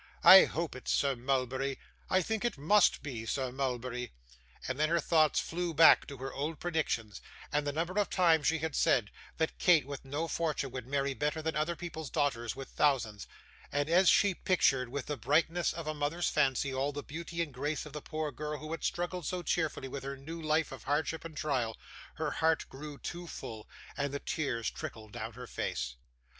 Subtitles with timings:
[0.23, 1.77] I hope it's Sir Mulberry
[2.09, 4.11] I think it must be Sir Mulberry!'
[4.67, 7.21] And then her thoughts flew back to her old predictions,
[7.53, 11.13] and the number of times she had said, that Kate with no fortune would marry
[11.13, 13.27] better than other people's daughters with thousands;
[13.71, 17.53] and, as she pictured with the brightness of a mother's fancy all the beauty and
[17.53, 20.85] grace of the poor girl who had struggled so cheerfully with her new life of
[20.85, 21.77] hardship and trial,
[22.15, 25.95] her heart grew too full, and the tears trickled down her face.